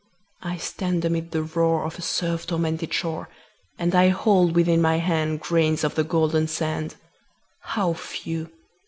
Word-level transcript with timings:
I 0.41 0.57
stand 0.57 1.05
amid 1.05 1.29
the 1.29 1.43
roar 1.43 1.85
Of 1.85 1.99
a 1.99 2.01
surf 2.01 2.47
tormented 2.47 2.91
shore, 2.91 3.29
And 3.77 3.93
I 3.93 4.09
hold 4.09 4.55
within 4.55 4.81
my 4.81 4.97
hand 4.97 5.41
Grains 5.41 5.83
of 5.83 5.93
the 5.93 6.03
golden 6.03 6.47
sand 6.47 6.95
How 7.75 7.93
few! 7.93 8.49